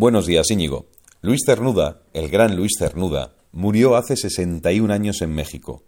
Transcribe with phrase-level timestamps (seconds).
[0.00, 0.86] Buenos días, Íñigo.
[1.20, 5.82] Luis Cernuda, el gran Luis Cernuda, murió hace 61 años en México.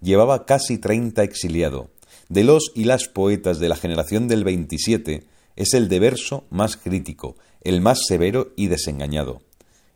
[0.00, 1.90] Llevaba casi 30 exiliado.
[2.30, 6.78] De los y las poetas de la generación del 27, es el de verso más
[6.78, 9.42] crítico, el más severo y desengañado.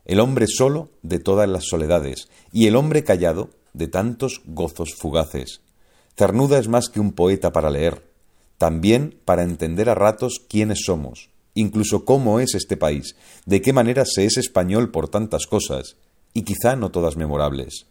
[0.05, 5.61] El hombre solo de todas las soledades y el hombre callado de tantos gozos fugaces.
[6.15, 8.03] Cernuda es más que un poeta para leer,
[8.59, 13.15] también para entender a ratos quiénes somos, incluso cómo es este país,
[13.45, 15.97] de qué manera se es español por tantas cosas,
[16.33, 17.85] y quizá no todas memorables.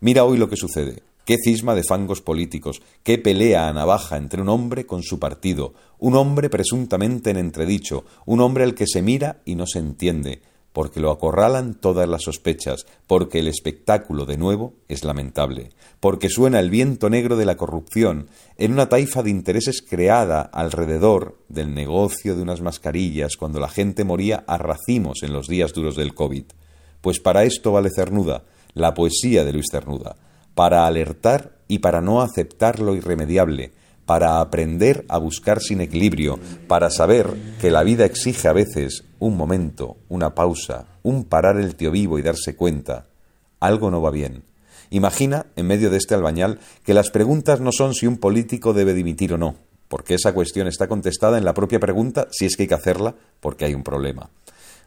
[0.00, 1.02] Mira hoy lo que sucede.
[1.24, 5.72] Qué cisma de fangos políticos, qué pelea a navaja entre un hombre con su partido,
[5.98, 10.42] un hombre presuntamente en entredicho, un hombre al que se mira y no se entiende,
[10.74, 16.58] porque lo acorralan todas las sospechas, porque el espectáculo de nuevo es lamentable, porque suena
[16.58, 18.26] el viento negro de la corrupción
[18.58, 24.02] en una taifa de intereses creada alrededor del negocio de unas mascarillas cuando la gente
[24.02, 26.46] moría a racimos en los días duros del COVID.
[27.00, 30.16] Pues para esto vale Cernuda, la poesía de Luis Cernuda,
[30.56, 33.74] para alertar y para no aceptar lo irremediable,
[34.06, 36.38] para aprender a buscar sin equilibrio,
[36.68, 41.74] para saber que la vida exige a veces un momento, una pausa, un parar el
[41.74, 43.06] tío vivo y darse cuenta.
[43.60, 44.44] Algo no va bien.
[44.90, 48.94] Imagina, en medio de este albañal, que las preguntas no son si un político debe
[48.94, 49.56] dimitir o no,
[49.88, 53.14] porque esa cuestión está contestada en la propia pregunta si es que hay que hacerla,
[53.40, 54.30] porque hay un problema.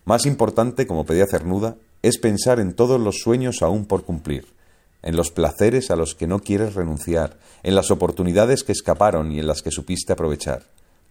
[0.05, 4.57] Más importante, como pedía Cernuda, es pensar en todos los sueños aún por cumplir
[5.01, 9.39] en los placeres a los que no quieres renunciar, en las oportunidades que escaparon y
[9.39, 10.63] en las que supiste aprovechar,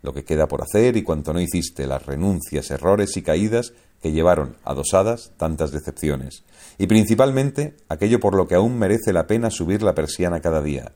[0.02, 4.12] lo que queda por hacer y cuanto no hiciste, las renuncias, errores y caídas que
[4.12, 6.44] llevaron adosadas tantas decepciones,
[6.78, 10.92] y principalmente aquello por lo que aún merece la pena subir la persiana cada día,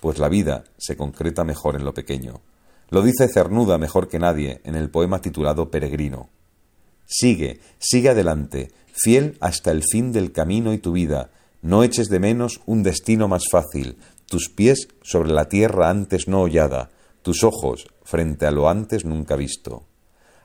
[0.00, 2.40] pues la vida se concreta mejor en lo pequeño.
[2.90, 6.28] Lo dice Cernuda mejor que nadie en el poema titulado Peregrino.
[7.06, 11.30] Sigue, sigue adelante, fiel hasta el fin del camino y tu vida,
[11.64, 16.42] no eches de menos un destino más fácil, tus pies sobre la tierra antes no
[16.42, 16.90] hollada,
[17.22, 19.84] tus ojos frente a lo antes nunca visto.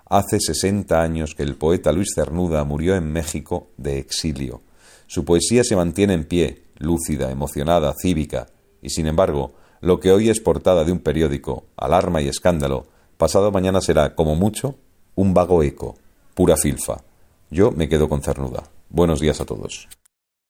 [0.05, 4.61] Hace sesenta años que el poeta Luis Cernuda murió en México de exilio.
[5.07, 8.47] Su poesía se mantiene en pie, lúcida, emocionada, cívica,
[8.81, 12.87] y sin embargo, lo que hoy es portada de un periódico, alarma y escándalo,
[13.17, 14.77] pasado mañana será, como mucho,
[15.15, 15.97] un vago eco,
[16.33, 17.03] pura filfa.
[17.51, 18.63] Yo me quedo con Cernuda.
[18.89, 19.89] Buenos días a todos.